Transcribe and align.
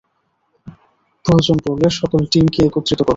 প্রয়োজন 1.25 1.57
পড়লে 1.65 1.87
সকল 1.99 2.21
টিমকে 2.31 2.59
একত্রিত 2.63 2.99
করো। 3.01 3.09